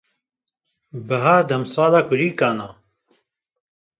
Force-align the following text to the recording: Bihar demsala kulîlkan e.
Bihar 1.07 1.41
demsala 1.49 2.01
kulîlkan 2.07 2.57
e. 2.67 2.69